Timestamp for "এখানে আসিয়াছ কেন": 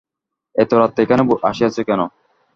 1.05-2.01